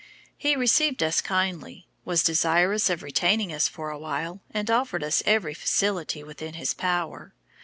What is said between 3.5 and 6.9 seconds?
us for awhile, and offered us every facility within his